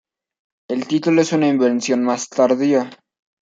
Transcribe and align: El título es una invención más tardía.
El 0.67 0.87
título 0.87 1.21
es 1.21 1.31
una 1.31 1.47
invención 1.47 2.03
más 2.03 2.27
tardía. 2.27 2.89